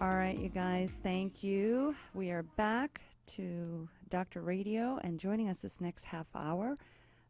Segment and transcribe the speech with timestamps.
[0.00, 1.94] All right, you guys, thank you.
[2.14, 4.42] We are back to Dr.
[4.42, 6.76] Radio, and joining us this next half hour,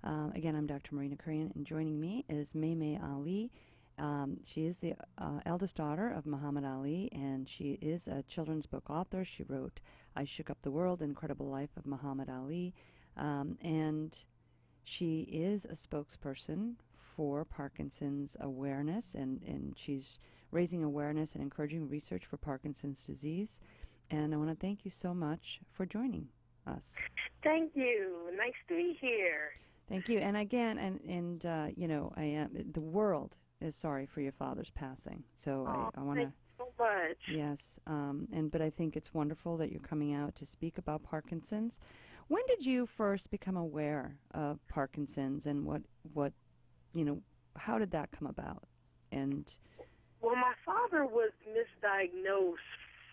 [0.02, 0.94] um, again, I'm Dr.
[0.94, 3.52] Marina Kurian, and joining me is Maymay Ali.
[3.98, 8.66] Um, she is the uh, eldest daughter of Muhammad Ali, and she is a children's
[8.66, 9.26] book author.
[9.26, 9.80] She wrote
[10.16, 12.74] I Shook Up the World, Incredible Life of Muhammad Ali.
[13.16, 14.16] Um, and
[14.84, 20.18] she is a spokesperson for Parkinson's awareness, and, and she's
[20.54, 23.60] raising awareness and encouraging research for Parkinson's disease.
[24.10, 26.28] And I want to thank you so much for joining
[26.66, 26.92] us.
[27.42, 28.30] Thank you.
[28.36, 29.52] Nice to be here.
[29.88, 30.18] Thank you.
[30.18, 34.32] And again, and and uh, you know, I am the world is sorry for your
[34.32, 35.24] father's passing.
[35.34, 36.32] So oh, I, I want to.
[36.56, 37.18] So much.
[37.28, 41.02] Yes, um, and but I think it's wonderful that you're coming out to speak about
[41.02, 41.80] Parkinson's.
[42.28, 46.32] When did you first become aware of Parkinson's, and what what
[46.94, 47.18] you know?
[47.56, 48.64] How did that come about?
[49.12, 49.52] And
[50.24, 52.64] well, my father was misdiagnosed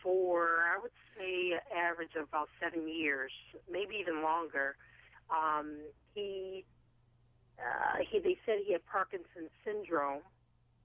[0.01, 3.31] for I would say an average of about seven years,
[3.69, 4.75] maybe even longer.
[5.29, 5.75] Um,
[6.15, 6.63] he
[7.59, 10.23] uh, he they said he had Parkinson's syndrome,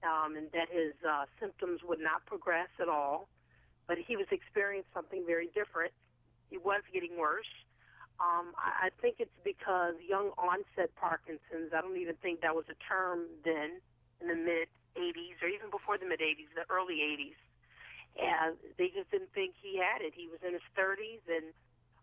[0.03, 3.29] um, and that his uh, symptoms would not progress at all,
[3.87, 5.95] but he was experiencing something very different.
[6.51, 7.49] It was getting worse.
[8.19, 11.71] Um, I, I think it's because young onset Parkinson's.
[11.71, 13.79] I don't even think that was a term then
[14.19, 14.67] in the mid
[14.97, 17.39] 80s or even before the mid 80s, the early 80s.
[18.17, 20.17] And they just didn't think he had it.
[20.17, 21.53] He was in his 30s, and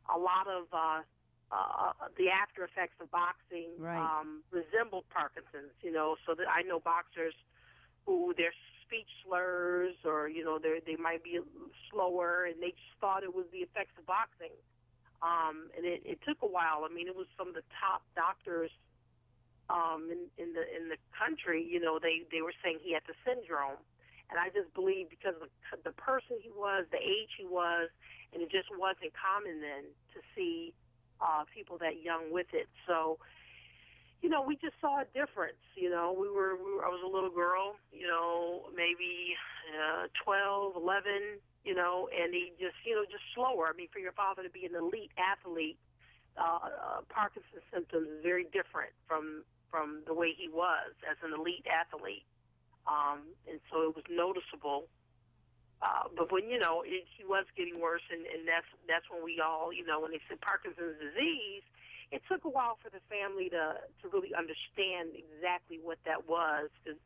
[0.07, 1.03] a lot of uh,
[1.51, 3.99] uh, the after effects of boxing right.
[3.99, 5.75] um, resembled Parkinson's.
[5.83, 7.35] You know, so that I know boxers
[8.07, 8.55] who their
[8.87, 11.41] speech slurs or you know they they might be
[11.91, 14.55] slower, and they just thought it was the effects of boxing.
[15.25, 16.85] Um, and it, it took a while.
[16.85, 18.71] I mean, it was some of the top doctors
[19.71, 21.65] um, in, in the in the country.
[21.65, 23.81] You know, they they were saying he had the syndrome,
[24.31, 27.89] and I just believe because of the, the person he was, the age he was,
[28.33, 30.75] and it just wasn't common then to see
[31.21, 32.69] uh, people that young with it.
[32.87, 33.19] So,
[34.23, 35.63] you know, we just saw a difference.
[35.77, 39.37] You know, we were, we were I was a little girl, you know, maybe
[39.73, 43.71] uh, twelve, eleven, you know, and he just, you know, just slower.
[43.73, 45.79] I mean, for your father to be an elite athlete,
[46.37, 51.35] uh, uh, Parkinson's symptoms is very different from from the way he was as an
[51.35, 52.23] elite athlete.
[52.87, 54.87] Um, and so it was noticeable.
[55.83, 59.27] Uh, but when you know it, he was getting worse, and, and that's that's when
[59.27, 61.67] we all, you know, when they said Parkinson's disease,
[62.15, 66.71] it took a while for the family to to really understand exactly what that was.
[66.79, 67.03] Because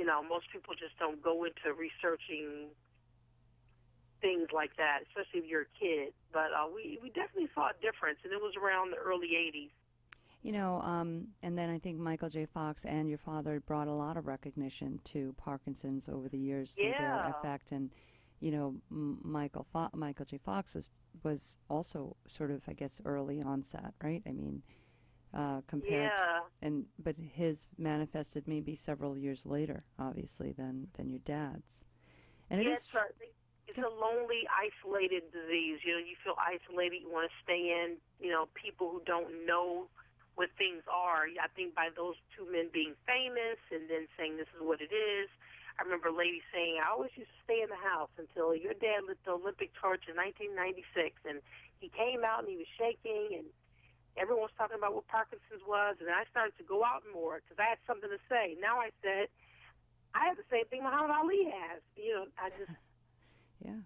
[0.00, 2.72] you know, most people just don't go into researching
[4.24, 6.16] things like that, especially if you're a kid.
[6.32, 9.76] But uh, we we definitely saw a difference, and it was around the early '80s.
[10.42, 12.46] You know, um, and then I think Michael J.
[12.46, 16.88] Fox and your father brought a lot of recognition to Parkinson's over the years through
[16.88, 16.98] yeah.
[16.98, 17.70] their effect.
[17.70, 17.90] And
[18.40, 20.38] you know, M- Michael Fo- Michael J.
[20.38, 20.90] Fox was
[21.22, 24.22] was also sort of, I guess, early onset, right?
[24.26, 24.62] I mean,
[25.32, 26.40] uh, compared, yeah.
[26.60, 31.84] and but his manifested maybe several years later, obviously, than than your dad's.
[32.50, 33.00] And it is uh,
[33.68, 35.78] it's a lonely, isolated disease.
[35.84, 37.02] You know, you feel isolated.
[37.02, 37.96] You want to stay in.
[38.20, 39.86] You know, people who don't know
[40.42, 41.30] what things are.
[41.30, 44.90] I think by those two men being famous and then saying this is what it
[44.90, 45.30] is.
[45.78, 48.74] I remember a lady saying, I always used to stay in the house until your
[48.74, 51.38] dad lit the Olympic torch in 1996, and
[51.78, 53.46] he came out and he was shaking, and
[54.18, 57.56] everyone was talking about what Parkinson's was, and I started to go out more because
[57.62, 58.58] I had something to say.
[58.60, 59.30] Now I said,
[60.12, 61.80] I have the same thing Muhammad Ali has.
[61.96, 62.72] You know, I just
[63.64, 63.80] yeah.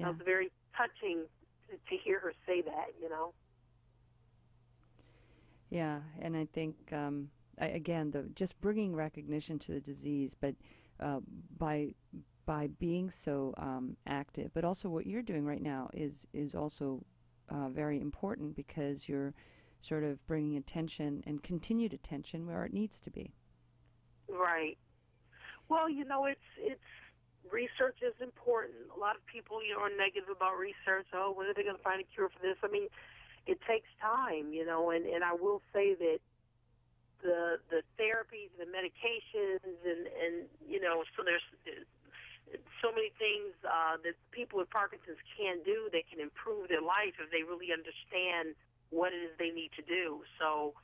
[0.00, 0.12] That Yeah.
[0.14, 1.26] was very touching
[1.68, 2.94] to, to hear her say that.
[3.02, 3.34] You know.
[5.70, 7.30] Yeah, and I think um,
[7.60, 10.54] I, again, the just bringing recognition to the disease, but
[11.00, 11.20] uh,
[11.56, 11.94] by
[12.46, 17.04] by being so um, active, but also what you're doing right now is is also
[17.50, 19.34] uh, very important because you're
[19.82, 23.34] sort of bringing attention and continued attention where it needs to be.
[24.28, 24.76] Right.
[25.68, 26.80] Well, you know, it's it's
[27.52, 28.76] research is important.
[28.96, 31.06] A lot of people, you know, are negative about research.
[31.12, 32.56] Oh, when are they going to find a cure for this?
[32.62, 32.88] I mean,
[33.48, 36.20] it takes time, you know, and and I will say that
[37.24, 40.34] the the therapies, and the medications, and and
[40.68, 41.42] you know, so there's
[42.84, 47.16] so many things uh, that people with Parkinson's can do that can improve their life
[47.20, 48.52] if they really understand
[48.88, 50.24] what it is they need to do.
[50.36, 50.76] So,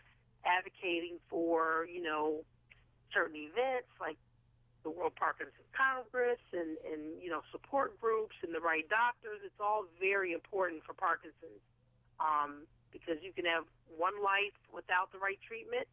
[0.48, 2.40] advocating for you know
[3.12, 4.16] certain events like
[4.88, 9.60] the World Parkinson Congress and and you know support groups and the right doctors, it's
[9.60, 11.60] all very important for Parkinson's
[12.20, 15.86] um, because you can have one life without the right treatment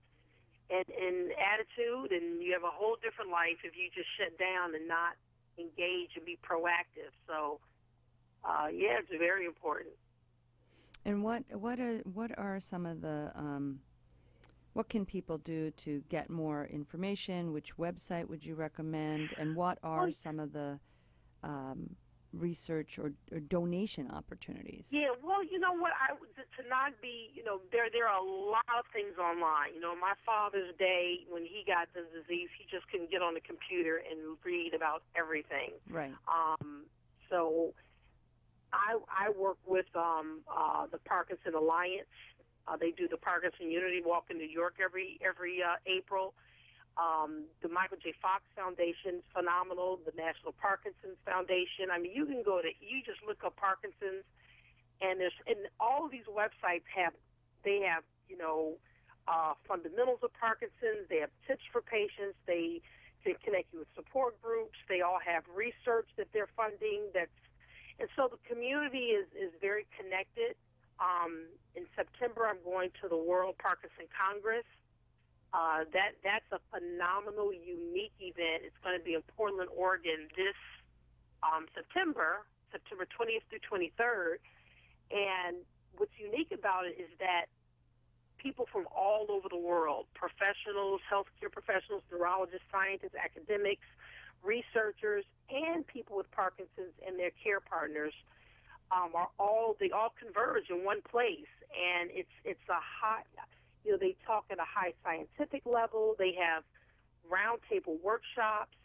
[0.70, 4.76] and, and attitude, and you have a whole different life if you just shut down
[4.76, 5.18] and not
[5.60, 7.12] engage and be proactive.
[7.28, 7.60] So,
[8.46, 9.94] uh, yeah, it's very important.
[11.04, 13.80] And what what are what are some of the um,
[14.74, 17.52] what can people do to get more information?
[17.52, 19.30] Which website would you recommend?
[19.38, 20.80] And what are some of the
[21.44, 21.96] um,
[22.34, 24.90] research or, or donation opportunities?
[24.92, 25.92] Yeah, well, you know what?
[26.00, 29.76] I to not be, you know, there there are a lot of things online.
[29.76, 33.34] You know, my father's day when he got the disease, he just couldn't get on
[33.34, 35.72] the computer and read about everything.
[35.90, 36.14] Right.
[36.28, 36.86] Um,
[37.30, 37.74] so
[38.74, 42.08] I I work with um, uh, the Parkinson Alliance.
[42.68, 46.34] Uh, they do the Parkinson Unity Walk in New York every every uh, April.
[47.00, 48.14] Um, the Michael J.
[48.22, 50.00] Fox Foundation, phenomenal.
[50.04, 51.88] The National Parkinson's Foundation.
[51.92, 54.28] I mean, you can go to you just look up Parkinson's,
[55.00, 57.14] and there's and all of these websites have
[57.64, 58.76] they have you know
[59.28, 61.08] uh, fundamentals of Parkinson's.
[61.08, 62.36] They have tips for patients.
[62.46, 62.82] They
[63.24, 64.76] can connect you with support groups.
[64.90, 67.08] They all have research that they're funding.
[67.14, 67.32] That's
[68.00, 70.60] and so the community is is very connected.
[71.00, 74.68] Um, in September, I'm going to the World Parkinson Congress.
[75.54, 78.64] Uh, that that's a phenomenal, unique event.
[78.64, 80.56] It's going to be in Portland, Oregon this
[81.44, 84.40] um, September, September 20th through 23rd.
[85.12, 85.58] And
[85.98, 87.52] what's unique about it is that
[88.40, 93.86] people from all over the world, professionals, healthcare professionals, neurologists, scientists, academics,
[94.44, 98.14] researchers, and people with Parkinson's and their care partners
[98.92, 103.24] um, are all they all converge in one place, and it's it's a high,
[103.84, 106.16] you know, they talk at a high scientific level.
[106.18, 106.64] They have
[107.26, 108.76] roundtable workshops,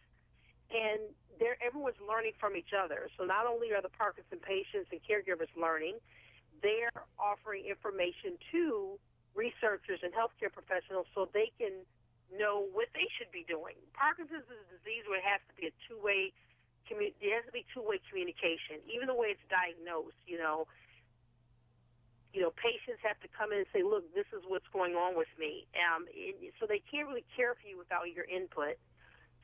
[0.70, 3.08] and they're everyone's learning from each other.
[3.19, 6.00] So not only are the Parkinson patients and caregivers learning,
[6.62, 8.96] they're offering information to
[9.37, 11.84] researchers and healthcare professionals so they can
[12.32, 13.76] know what they should be doing.
[13.92, 16.32] Parkinson's is a disease where it has to be a two-way
[16.88, 18.81] commu- there has to be two-way communication.
[18.88, 20.66] Even the way it's diagnosed, you know,
[22.36, 25.16] you know, patients have to come in and say, "Look, this is what's going on
[25.16, 28.76] with me." Um, and so they can't really care for you without your input.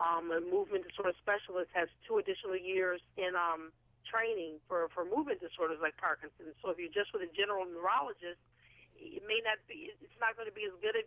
[0.02, 3.70] Um, a movement disorder specialist has two additional years in um,
[4.10, 6.58] training for, for movement disorders like Parkinson's.
[6.66, 8.42] So if you're just with a general neurologist,
[8.98, 9.94] it may not be.
[9.94, 11.06] It's not going to be as good as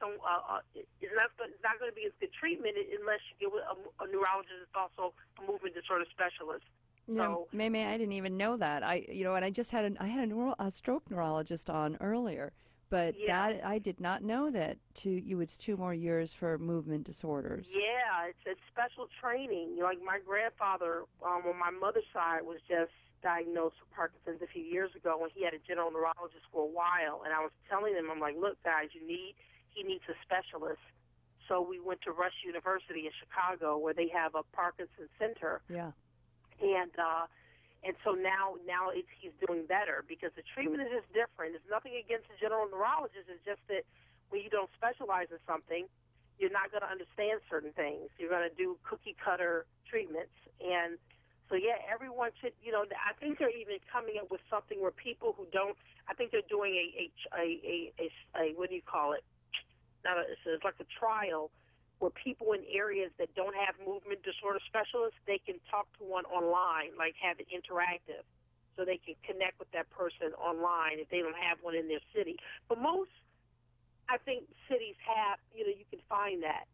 [0.00, 0.16] some.
[0.22, 1.28] Uh, uh, it's not.
[1.44, 4.64] It's not going to be as good treatment unless you get with a, a neurologist
[4.64, 6.64] that's also a movement disorder specialist.
[7.06, 8.82] You know, So- May May, I didn't even know that.
[8.82, 11.68] I, you know, and I just had an, I had a, neuro, a stroke neurologist
[11.68, 12.52] on earlier,
[12.88, 13.50] but Yeah.
[13.52, 17.70] that I did not know that two you it's two more years for movement disorders.
[17.74, 19.76] Yeah, it's it's special training.
[19.82, 22.92] Like my grandfather um, on my mother's side was just
[23.22, 26.66] diagnosed with Parkinson's a few years ago, and he had a general neurologist for a
[26.70, 27.22] while.
[27.24, 29.34] And I was telling him, I'm like, look, guys, you need
[29.70, 30.80] he needs a specialist.
[31.48, 35.90] So we went to Rush University in Chicago, where they have a Parkinson center, Yeah.
[36.64, 37.28] And uh,
[37.84, 41.52] and so now now it's, he's doing better because the treatment is just different.
[41.52, 43.28] It's nothing against the general neurologist.
[43.28, 43.84] It's just that
[44.32, 45.84] when you don't specialize in something,
[46.40, 48.08] you're not going to understand certain things.
[48.16, 50.96] You're going to do cookie cutter treatments, and
[51.52, 52.56] so yeah, everyone should.
[52.64, 55.76] You know, I think they're even coming up with something where people who don't.
[56.08, 57.06] I think they're doing a a
[57.36, 58.06] a a, a,
[58.40, 59.22] a what do you call it?
[60.02, 61.52] Not a, it's like a trial
[62.04, 66.28] where people in areas that don't have movement disorder specialists, they can talk to one
[66.28, 68.28] online, like have it interactive,
[68.76, 72.04] so they can connect with that person online if they don't have one in their
[72.12, 72.36] city.
[72.68, 73.08] But most,
[74.12, 75.40] I think, cities have.
[75.56, 76.68] You know, you can find that.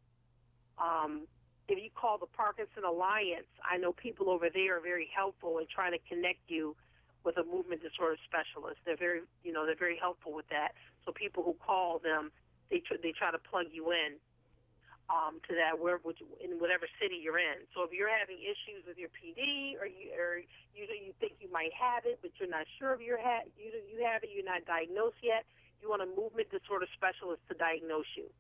[0.82, 1.30] Um,
[1.70, 5.70] if you call the Parkinson Alliance, I know people over there are very helpful in
[5.70, 6.75] trying to connect you
[7.22, 8.82] with a movement disorder specialist.
[8.82, 10.75] They're very, you know, they're very helpful with that.
[11.06, 12.34] So people who call them,
[12.66, 14.18] they tr- they try to plug you in.
[15.11, 17.67] Um, to that where which, in whatever city you're in.
[17.75, 20.38] So if you're having issues with your PD or you or
[20.71, 23.75] you you think you might have it, but you're not sure if you're ha- you
[23.90, 25.43] you have it, you're not diagnosed yet.
[25.83, 28.31] You want a movement disorder specialist to diagnose you.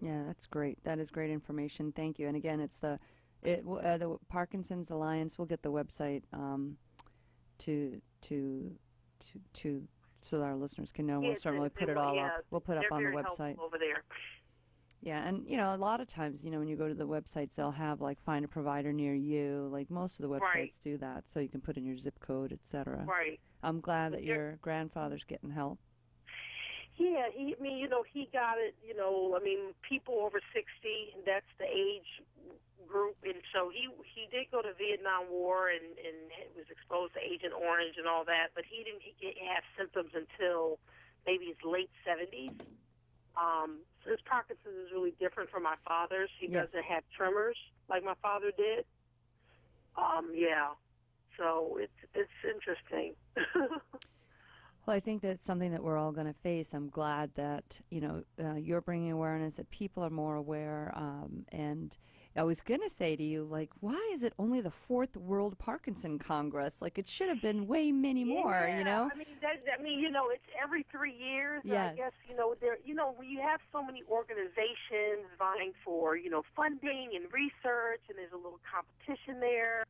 [0.00, 0.82] Yeah, that's great.
[0.84, 1.92] That is great information.
[1.92, 2.26] Thank you.
[2.26, 2.98] And again, it's the
[3.42, 5.36] it uh, the Parkinson's Alliance.
[5.36, 6.76] We'll get the website um,
[7.58, 8.72] to to
[9.20, 9.88] to to
[10.22, 11.20] so that our listeners can know.
[11.20, 12.26] Yeah, we'll certainly put it all yeah.
[12.26, 12.44] up.
[12.50, 13.58] We'll put up on the website.
[13.58, 14.04] over there.
[15.02, 17.06] Yeah, and you know, a lot of times, you know, when you go to the
[17.06, 19.68] websites, they'll have like find a provider near you.
[19.72, 20.78] Like most of the websites Right.
[20.82, 23.04] do that, so you can put in your zip code, etc.
[23.06, 23.40] Right.
[23.62, 25.78] I'm glad that your grandfather's getting help.
[26.96, 27.54] Yeah, he.
[27.58, 28.74] I mean, you know, he got it.
[28.86, 31.16] You know, I mean, people over sixty.
[31.24, 32.20] That's the age
[32.86, 36.16] group, and so he he did go to Vietnam War and and
[36.56, 38.48] was exposed to Agent Orange and all that.
[38.54, 40.78] But he didn't he didn't have symptoms until
[41.24, 42.52] maybe his late seventies.
[43.36, 46.30] Um, his Parkinson's is really different from my father's.
[46.40, 46.66] He Yes.
[46.68, 47.56] doesn't have tremors
[47.88, 48.84] like my father did.
[49.96, 50.74] Um, yeah.
[51.38, 53.14] So it's it's interesting.
[54.90, 56.74] Well, I think that's something that we're all going to face.
[56.74, 60.92] I'm glad that you know uh, you're bringing awareness, that people are more aware.
[60.96, 61.96] Um, and
[62.36, 65.60] I was going to say to you, like, why is it only the fourth World
[65.60, 66.82] Parkinson Congress?
[66.82, 68.50] Like, it should have been way many more.
[68.50, 69.08] Yeah, You know?
[69.14, 71.62] I mean, that, I mean, you know, it's every three years.
[71.64, 71.92] Yes.
[71.92, 72.78] I guess you know there.
[72.84, 78.02] You know, when you have so many organizations vying for you know funding and research,
[78.08, 79.84] and there's a little competition there.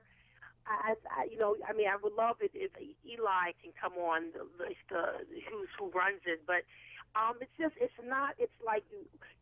[0.70, 4.30] I, I, you know, I mean, I would love it if Eli can come on
[4.30, 5.18] the list, uh,
[5.50, 6.62] who's who runs it, but.
[7.10, 8.86] Um, it's just, it's not, it's like,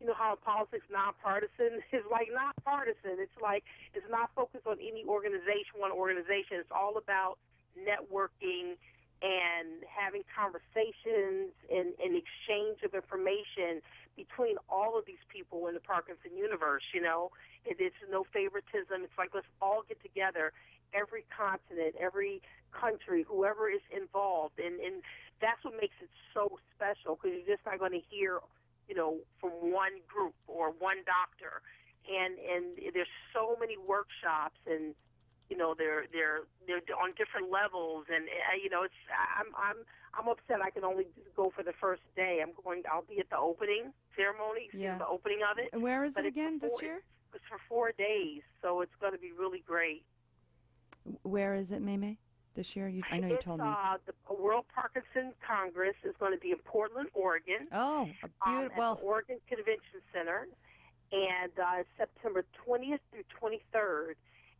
[0.00, 3.20] you know how politics nonpartisan is like nonpartisan.
[3.20, 3.60] It's like,
[3.92, 6.64] it's not focused on any organization, one organization.
[6.64, 7.36] It's all about
[7.76, 8.80] networking
[9.22, 13.82] and having conversations and, and exchange of information
[14.14, 17.30] between all of these people in the Parkinson universe, you know.
[17.66, 19.02] It, it's no favoritism.
[19.02, 20.52] It's like let's all get together,
[20.94, 22.42] every continent, every
[22.72, 24.58] country, whoever is involved.
[24.58, 25.02] And, and
[25.40, 28.40] that's what makes it so special because you're just not going to hear,
[28.88, 31.62] you know, from one group or one doctor.
[32.08, 32.64] And, and
[32.94, 34.94] there's so many workshops and
[35.50, 38.92] you know they're they're they're on different levels and uh, you know it's
[39.40, 39.80] i'm i'm
[40.12, 43.30] i'm upset i can only go for the first day i'm going i'll be at
[43.30, 44.98] the opening ceremony Yeah.
[44.98, 47.00] the opening of it And Where is But it again this year?
[47.32, 50.04] it's for four days so it's going to be really great
[51.22, 52.16] Where is it, Maymay?
[52.54, 52.88] This year?
[52.88, 53.66] You, I know you told me.
[53.66, 58.10] uh the world parkinson congress is going to be in portland oregon oh, um,
[58.44, 58.72] beautiful.
[58.72, 60.48] at well, the Oregon Convention Center,
[61.12, 64.14] and uh, September 20th through 23rd.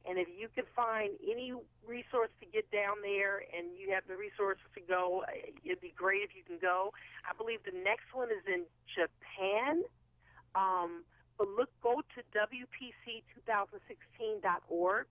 [0.09, 1.52] And if you can find any
[1.87, 5.33] resource to get down there, and you have the resources to go, uh,
[5.64, 6.95] it'd be great if you can go.
[7.28, 9.83] I believe the next one is in Japan.
[10.55, 11.05] Um,
[11.37, 15.07] but look, go to WPC2016.org,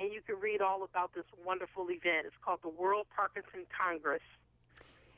[0.00, 2.26] and you can read all about this wonderful event.
[2.26, 4.22] It's called the World Parkinson Congress.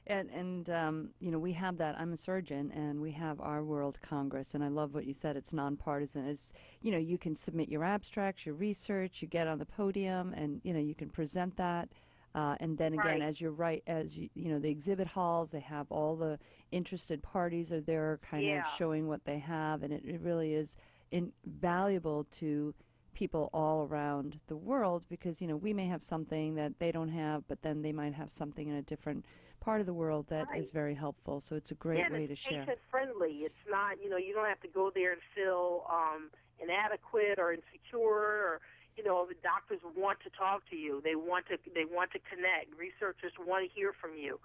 [0.05, 1.95] And, and um, you know, we have that.
[1.97, 4.53] I'm a surgeon, and we have our World Congress.
[4.53, 5.37] And I love what you said.
[5.37, 6.27] It's nonpartisan.
[6.27, 10.35] It's you know, you can submit your abstracts, your research, you get on the podium,
[10.35, 11.89] and you know, you can present that.
[12.35, 13.23] Uh, and then again, Right.
[13.23, 16.39] as you're right, as you, you know, the exhibit halls, they have all the
[16.73, 18.63] interested parties are there, kind Yeah.
[18.63, 20.75] of showing what they have, and it, it really is
[21.13, 22.75] invaluable to
[23.15, 27.09] people all around the world because you know we may have something that they don't
[27.11, 29.25] have, but then they might have something in a different
[29.61, 30.73] part of the world that is Right.
[30.73, 31.41] very helpful.
[31.41, 32.67] So it's a great yeah, way to share.
[32.67, 33.45] patient friendly.
[33.45, 37.53] It's not, you know, you don't have to go there and feel um, inadequate or
[37.53, 38.61] insecure or
[38.97, 41.01] you know, the doctors want to talk to you.
[41.03, 42.77] They want to they want to connect.
[42.77, 44.39] Researchers want to hear from you.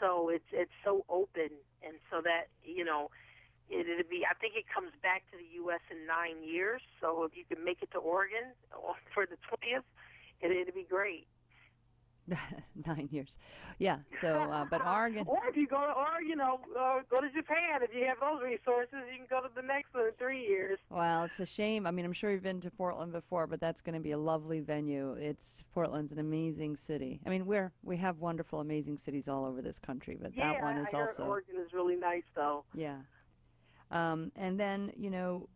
[0.00, 1.50] So it's it's so open
[1.82, 3.10] and so that, you know,
[3.70, 6.82] it, it'd be I think it comes back to the US in 9 years.
[7.00, 8.52] So if you can make it to Oregon
[9.14, 9.86] for the 20th,
[10.40, 11.26] it, it'd be great.
[12.86, 13.38] Nine years,
[13.78, 13.98] yeah.
[14.20, 17.28] So, uh, but Oregon, or if you go, to, or you know, uh, go to
[17.30, 17.82] Japan.
[17.82, 20.78] If you have those resources, you can go to the next one in three years.
[20.90, 21.86] well, it's a shame.
[21.86, 24.18] I mean, I'm sure you've been to Portland before, but that's going to be a
[24.18, 25.14] lovely venue.
[25.14, 27.20] It's Portland's an amazing city.
[27.26, 30.62] I mean, we're we have wonderful, amazing cities all over this country, but yeah, that
[30.62, 32.64] one is I heard also Oregon is really nice, though.
[32.74, 32.98] Yeah.
[33.90, 35.48] Um, and then you know,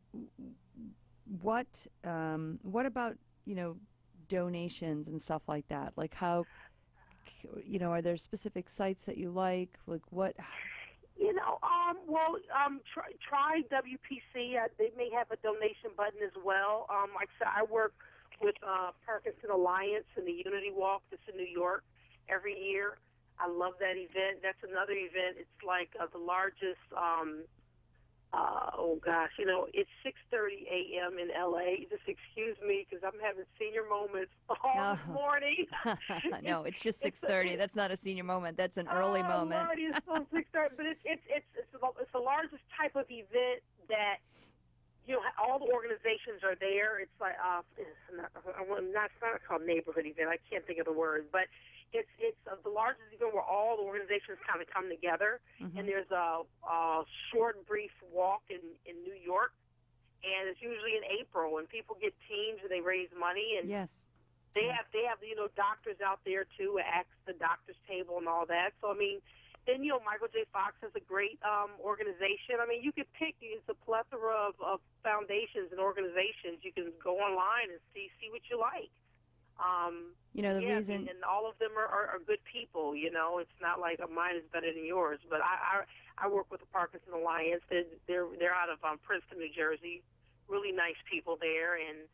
[1.43, 1.67] what
[2.05, 3.77] um, what about you know
[4.29, 5.93] donations and stuff like that?
[5.97, 6.45] Like how
[7.65, 9.79] you know are there specific sites that you like?
[9.87, 10.35] Like what?
[11.17, 14.59] You know, um, well, um, try, try WPC.
[14.59, 16.87] Uh, they may have a donation button as well.
[16.91, 17.95] Um, like I said, I work
[18.43, 21.85] with uh, Parkinson Alliance and the Unity Walk that's in New York
[22.29, 22.99] every year.
[23.39, 24.43] I love that event.
[24.43, 25.39] That's another event.
[25.39, 27.45] It's like uh, the largest um,
[28.35, 31.19] uh, oh gosh, you know, it's 6:30 a.m.
[31.19, 31.87] in LA.
[31.89, 34.99] Just excuse me because I'm having senior moments all Oh.
[35.13, 35.67] morning.
[36.43, 37.57] no, it's just It's- 6:30.
[37.57, 38.57] That's not a senior moment.
[38.57, 39.65] That's an early oh, moment.
[39.67, 43.07] Lord, it's so 6:30, but it's it's it's it's the, it's the largest type of
[43.11, 44.17] event that
[45.07, 46.99] you know all the organizations are there.
[46.99, 50.29] It's like uh, it's not, I want not it's not called neighborhood event.
[50.29, 51.47] I can't think of the word, but
[51.95, 55.79] it's it's uh, the largest event where all the organizations kind of come together Mhm.
[55.79, 59.55] and there's a, a short, brief walk in in New York,
[60.27, 64.09] and it's usually in April, when people get teams and they raise money, and Yes.
[64.55, 68.27] they have they have you know doctors out there too, at the doctors table and
[68.29, 68.75] all that.
[68.83, 69.23] So I mean,
[69.67, 70.45] then you know Michael J.
[70.53, 72.59] Fox has a great um, organization.
[72.61, 76.59] I mean, you could pick it's a plethora of, of foundations and organizations.
[76.67, 78.91] You can go online and see see what you like.
[79.59, 81.07] Um, You know the yeah, I reason.
[81.07, 82.95] mean, and all of them are, are, are good people.
[82.97, 85.21] You know, it's not like uh, mine is better than yours.
[85.31, 85.85] But I
[86.19, 87.63] I, I work with the Parkinson Alliance.
[87.71, 90.03] They're they're, they're out of um, Princeton, New Jersey.
[90.49, 92.05] Really nice people there, and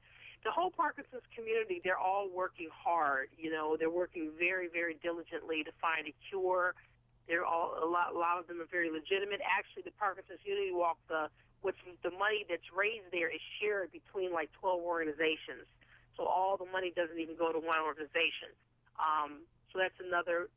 [0.44, 1.80] the whole Parkinson's community.
[1.82, 3.28] They're all working hard.
[3.36, 6.74] You know, they're working very very diligently to find a cure.
[7.26, 9.40] They're all a lot a lot of them are very legitimate.
[9.42, 11.28] Actually, the Parkinson's Unity Walk, the
[11.62, 15.64] which the money that's raised there is shared between like 12 organizations.
[16.16, 18.52] So all the money doesn't even go to one organization.
[18.98, 20.48] Um, so that's another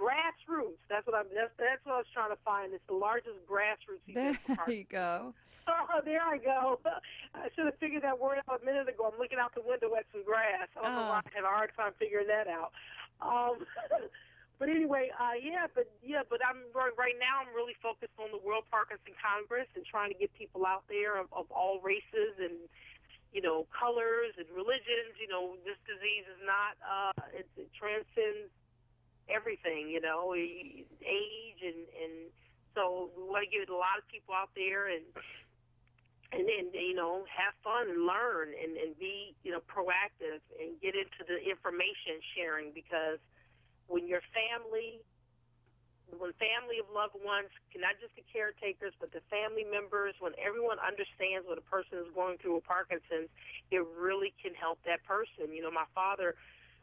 [0.00, 0.80] grassroots.
[0.88, 1.26] That's what I'm.
[1.34, 2.72] That's, that's what I was trying to find.
[2.74, 4.36] It's the largest grassroots There
[4.70, 5.34] you go.
[5.70, 6.82] Oh, there I go.
[7.38, 9.06] I should have figured that word out a minute ago.
[9.06, 10.66] I'm looking out the window at some grass.
[10.74, 11.30] I don't know why Oh.
[11.30, 12.74] I have a hard time figuring that out.
[13.22, 13.62] Um,
[14.58, 17.46] but anyway, uh, yeah, but yeah, but I'm right right now.
[17.46, 21.14] I'm really focused on the World Parkinson Congress and trying to get people out there
[21.14, 22.58] of, of all races and
[23.32, 25.16] you know colors and religions.
[25.18, 26.76] You know, this disease is not.
[26.80, 28.52] Uh, it, it transcends
[29.28, 29.88] everything.
[29.88, 32.14] You know, age and and
[32.74, 35.04] so we want to get a lot of people out there and
[36.32, 40.80] and then you know have fun and learn and and be you know proactive and
[40.80, 43.20] get into the information sharing because
[43.86, 45.04] when your family
[46.18, 50.76] when family of loved ones not just the caretakers but the family members when everyone
[50.82, 53.32] understands what a person is going through with parkinson's
[53.72, 55.48] it really can help that person.
[55.48, 56.36] You know my father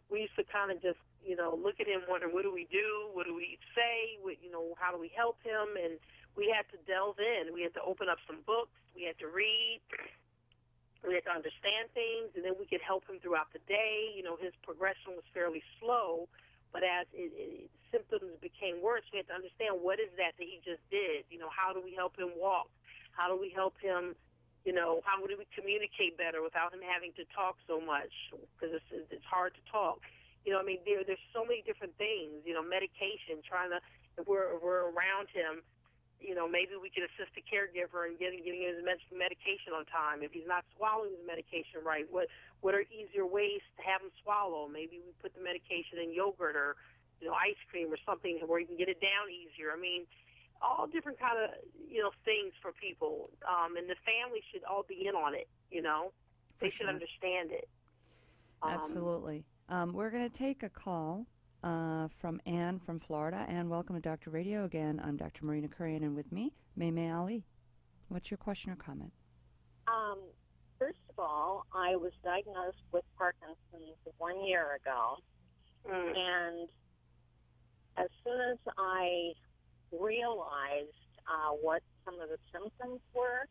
[0.09, 2.65] we used to kind of just you know look at him wonder what do we
[2.73, 3.13] do?
[3.13, 4.17] What do we say?
[4.25, 5.77] What, you know how do we help him?
[5.77, 6.01] And
[6.33, 7.53] we had to delve in.
[7.53, 8.73] We had to open up some books.
[8.97, 9.81] We had to read.
[11.05, 14.11] We had to understand things and then we could help him throughout the day.
[14.17, 16.27] You know his progression was fairly slow
[16.73, 20.47] but as it, it, symptoms became worse we had to understand what is that that
[20.47, 22.69] he just did you know how do we help him walk
[23.13, 24.15] how do we help him
[24.65, 28.11] you know how do we communicate better without him having to talk so much
[28.55, 30.01] because it's, it's hard to talk
[30.45, 33.79] you know i mean there there's so many different things you know medication trying to
[34.17, 35.63] if we're if we're around him
[36.19, 39.87] you know, maybe we could assist the caregiver in getting getting his med- medication on
[39.87, 40.19] time.
[40.21, 42.27] If he's not swallowing his medication right, what
[42.59, 44.67] what are easier ways to have him swallow?
[44.67, 46.75] Maybe we put the medication in yogurt or
[47.21, 49.71] you know ice cream or something where you can get it down easier.
[49.75, 50.05] I mean,
[50.61, 51.49] all different kind of
[51.89, 55.47] you know things for people, um, and the family should all be in on it.
[55.71, 56.11] You know,
[56.57, 56.89] For they should sure.
[56.89, 57.67] understand it.
[58.61, 59.45] Um, Absolutely.
[59.69, 61.27] Um, we're going to take a call
[61.63, 63.45] uh, from Anne from Florida.
[63.47, 64.29] Ann, welcome to Dr.
[64.29, 65.01] Radio again.
[65.03, 65.45] I'm Dr.
[65.45, 67.43] Marina Kurian, and with me, Maymay Ali.
[68.07, 69.11] What's your question or comment?
[69.87, 70.19] Um,
[70.79, 75.17] first of all, I was diagnosed with Parkinson's one year ago,
[75.87, 76.69] mm, and
[78.51, 79.33] as I
[79.91, 80.95] realized
[81.27, 83.45] uh, what some of the symptoms were,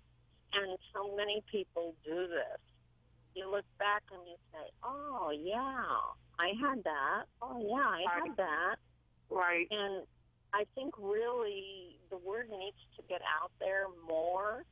[0.52, 2.60] and so many people do this,
[3.34, 5.84] you look back and you say, "Oh yeah,
[6.38, 7.24] I had that.
[7.42, 8.76] Oh yeah, I had that."
[9.30, 9.66] right.
[9.70, 10.06] And
[10.52, 14.64] I think really the word needs to get out there more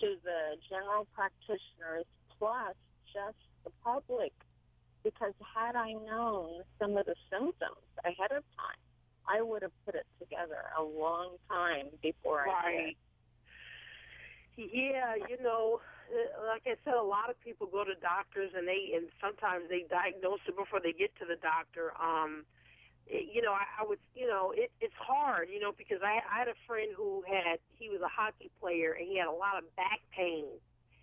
[0.00, 2.04] to the general practitioners
[2.38, 2.74] plus
[3.12, 4.32] just the public.
[5.02, 8.80] Because had I known some of the symptoms ahead of time,
[9.28, 12.94] I would have put it together a long time before I
[14.56, 14.70] did.
[14.70, 15.80] Yeah, you know,
[16.46, 19.86] like I said, a lot of people go to doctors and they and sometimes they
[19.90, 21.90] diagnose it before they get to the doctor.
[21.98, 22.44] Um,
[23.06, 26.22] it, you know, I, I would, you know, it, it's hard, you know, because I,
[26.24, 29.34] I had a friend who had he was a hockey player and he had a
[29.34, 30.46] lot of back pain,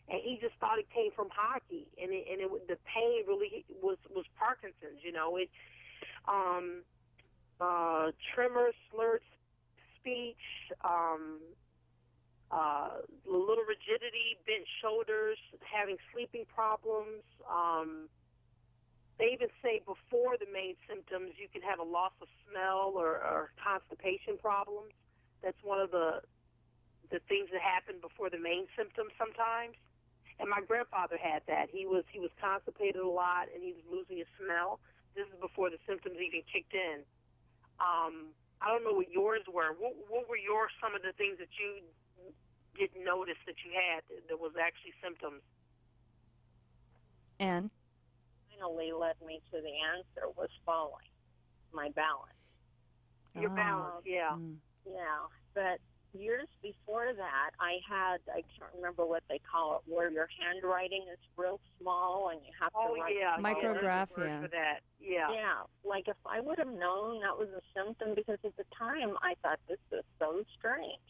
[0.08, 3.66] and he just thought it came from hockey, and it, and it the pain really
[3.84, 5.04] was was Parkinson's.
[5.04, 5.50] You know, it
[6.28, 6.88] um,
[7.62, 9.22] uh, tremor, slurred
[10.00, 10.42] speech,
[10.84, 11.38] um,
[12.52, 17.24] uh, a little rigidity, bent shoulders, having sleeping problems.
[17.46, 18.10] Um,
[19.20, 23.22] they even say before the main symptoms, you can have a loss of smell or,
[23.22, 24.92] or constipation problems.
[25.46, 26.26] That's one of the
[27.12, 29.76] the things that happen before the main symptoms sometimes.
[30.40, 31.70] And my grandfather had that.
[31.70, 34.80] He was he was constipated a lot, and he was losing his smell.
[35.14, 37.06] This is before the symptoms even kicked in.
[37.82, 39.74] Um, I don't know what yours were.
[39.74, 41.82] What, what were your some of the things that you
[42.78, 45.42] didn't notice that you had that, that was actually symptoms?
[47.42, 47.74] Anne?
[48.54, 51.10] Finally led me to the answer was falling,
[51.74, 52.38] my balance.
[53.34, 53.56] Your Ah.
[53.56, 54.38] balance, yeah.
[54.38, 54.58] Mm.
[54.86, 55.82] Yeah, but
[56.14, 61.06] years before that, I had I can't remember what they call it, where your handwriting
[61.12, 63.16] is real small and you have Oh to write.
[63.16, 64.42] yeah, yeah, there's a word Micrographia.
[64.44, 64.80] for that.
[65.00, 65.30] Yeah.
[65.32, 69.18] Yeah, like if I would have known that was a symptom, because at the time
[69.24, 71.10] I thought this was so strange,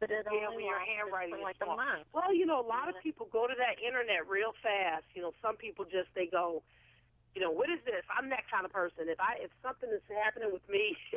[0.00, 1.74] but it Yeah, only when your lasted handwriting for like small.
[1.74, 2.06] a month.
[2.12, 5.06] Well, you know, a lot of people go to that internet real fast.
[5.14, 6.62] You know, some people just they go,
[7.34, 8.04] you know, what is this?
[8.12, 9.08] I'm that kind of person.
[9.08, 10.92] If I if something is happening with me,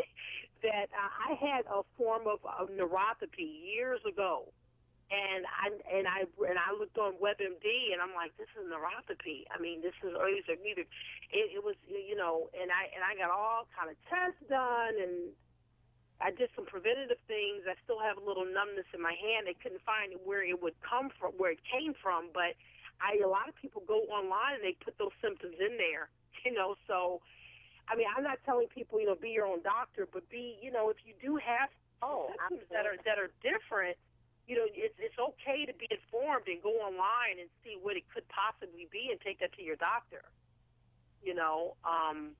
[1.07, 4.49] I had a form of, of neuropathy years ago,
[5.11, 9.45] and I and I and I looked on WebMD, and I'm like, this is neuropathy.
[9.53, 10.85] I mean, this is or are neither.
[11.29, 14.95] It, it was you know, and I and I got all kind of tests done
[15.01, 15.33] and.
[16.15, 17.67] I did some preventative things.
[17.67, 19.51] I still have a little numbness in my hand.
[19.51, 22.31] They couldn't find where it would come from, where it came from.
[22.31, 22.55] But
[23.03, 26.07] I, a lot of people go online and they put those symptoms in there.
[26.45, 27.21] You know, so
[27.89, 30.71] I mean, I'm not telling people, you know, be your own doctor, but be, you
[30.71, 31.69] know, if you do have
[32.01, 33.97] Oh, symptoms that are that are different,
[34.47, 38.05] you know, it's it's okay to be informed and go online and see what it
[38.13, 40.23] could possibly be and take that to your doctor.
[41.21, 42.35] You know, um,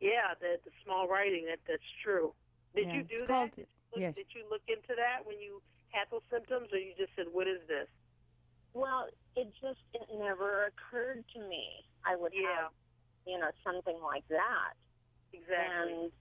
[0.00, 2.34] yeah, the the small writing that that's true.
[2.74, 3.50] Did Yeah, you do that?
[3.50, 4.14] called- Did, look, yes.
[4.14, 7.48] did you look into that when you had those symptoms, or you just said, "What
[7.48, 7.88] is this?"
[8.74, 12.72] Well, it just it never occurred to me I would Yeah, have
[13.28, 14.72] you know something like that.
[15.32, 15.92] exactly.
[15.92, 16.12] and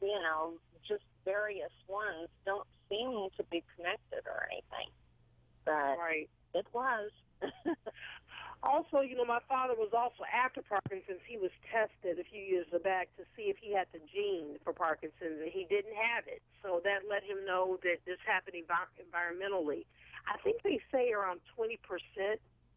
[0.00, 0.54] you know
[0.86, 4.90] just various ones don't seem to be connected or anything
[5.64, 6.30] but right.
[6.54, 7.10] it was
[8.62, 11.18] Also, you know, my father was also after Parkinson's.
[11.26, 14.70] He was tested a few years back to see if he had the gene for
[14.70, 16.38] Parkinson's, and he didn't have it.
[16.62, 19.82] So that let him know that this happened envi- environmentally.
[20.30, 21.74] I think they say around 20%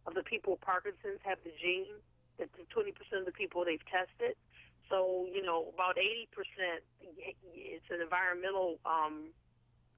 [0.10, 2.02] of the people with Parkinson's have the gene.
[2.40, 4.36] That the 20% of the people they've tested.
[4.90, 6.28] So you know, about 80%
[7.56, 9.30] it's an environmental um,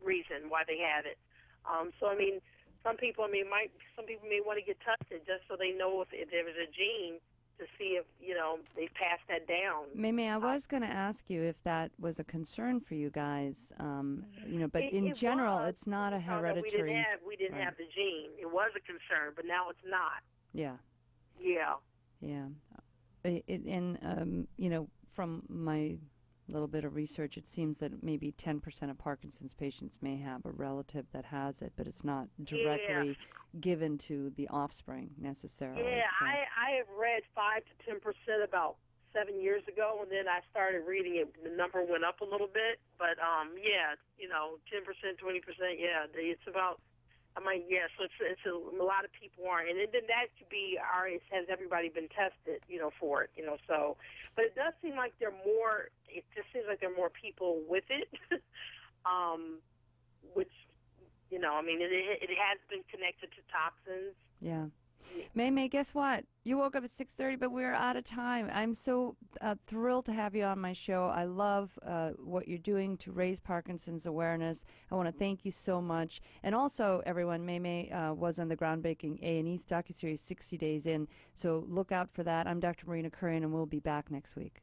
[0.04, 1.18] reason why they have it.
[1.66, 2.40] Um, so I mean,
[2.84, 5.72] some people, I mean, might some people may want to get tested just so they
[5.72, 7.20] know if, if there was a gene
[7.60, 9.86] to see if you know they've passed that down.
[9.96, 13.74] Mimi, I was going to ask you if that was a concern for you guys,
[13.80, 15.70] um, you know, but It- in it general, was.
[15.70, 16.90] it's not a out We hereditary.
[16.94, 17.64] didn't have we didn't right.
[17.66, 18.30] have the gene.
[18.40, 20.22] It was a concern, but now it's not.
[20.54, 20.78] Yeah,
[21.40, 21.74] Yeah.
[22.20, 22.48] Yeah.
[23.26, 25.98] I- It, and, um, you know, from my
[26.50, 30.52] little bit of research, it seems that maybe 10% of Parkinson's patients may have a
[30.52, 33.18] relative that has it, but it's not directly
[33.60, 35.84] given to the offspring necessarily.
[35.84, 38.78] Yeah, so- I I have read five to ten percent about
[39.14, 41.34] seven years ago, and then I started reading it.
[41.44, 45.40] The number went up a little bit, but um, yeah, you know, ten percent, twenty
[45.42, 45.80] percent.
[45.80, 46.80] Yeah, the- it's about.
[47.38, 50.34] I mean, yeah, so it's it's a, a lot of people aren't, and then that
[50.42, 53.62] could be, are has everybody been tested, you know, for it, you know?
[53.70, 53.96] So,
[54.34, 55.94] but it does seem like there are more.
[56.10, 58.10] It just seems like there are more people with it,
[59.06, 59.62] um,
[60.34, 60.52] which,
[61.30, 64.18] you know, I mean, it it has been connected to toxins.
[64.42, 64.66] Yeah.
[65.34, 66.26] May May, guess what?
[66.44, 68.50] You woke up at 6:30, but we're out of time.
[68.54, 71.06] I'm so uh, thrilled to have you on my show.
[71.14, 74.66] I love uh, what you're doing to raise Parkinson's awareness.
[74.92, 76.22] I want to thank you so much.
[76.44, 81.08] And also, everyone, May May uh, was on the groundbreaking A&E docuseries 60 Days In,
[81.34, 82.48] so look out for that.
[82.48, 82.88] I'm Dr.
[82.88, 84.62] Marina Kurian, and we'll be back next week.